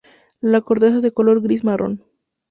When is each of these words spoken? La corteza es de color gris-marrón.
La 0.39 0.61
corteza 0.61 0.95
es 0.95 1.03
de 1.03 1.11
color 1.13 1.43
gris-marrón. 1.43 2.03